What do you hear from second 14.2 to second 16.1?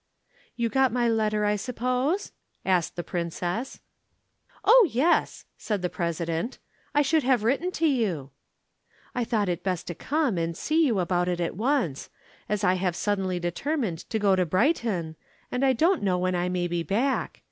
to Brighton, and I don't